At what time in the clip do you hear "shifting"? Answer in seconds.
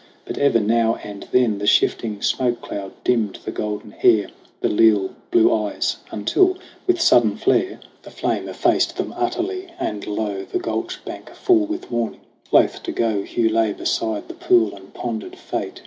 1.67-2.23